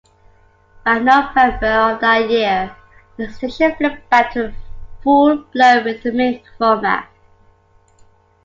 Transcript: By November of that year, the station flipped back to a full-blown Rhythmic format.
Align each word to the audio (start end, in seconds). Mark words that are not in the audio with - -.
By 0.83 0.97
November 0.97 1.67
of 1.93 2.01
that 2.01 2.27
year, 2.27 2.75
the 3.17 3.29
station 3.31 3.75
flipped 3.75 4.09
back 4.09 4.33
to 4.33 4.45
a 4.47 4.53
full-blown 5.03 5.83
Rhythmic 5.85 6.43
format. 6.57 7.07